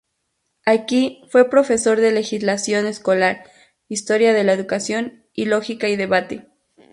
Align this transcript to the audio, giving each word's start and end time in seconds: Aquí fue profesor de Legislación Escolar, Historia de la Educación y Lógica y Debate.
Aquí 0.65 1.21
fue 1.29 1.47
profesor 1.47 1.99
de 1.99 2.11
Legislación 2.11 2.87
Escolar, 2.87 3.43
Historia 3.87 4.33
de 4.33 4.43
la 4.43 4.53
Educación 4.53 5.27
y 5.31 5.45
Lógica 5.45 5.89
y 5.89 5.95
Debate. 5.95 6.47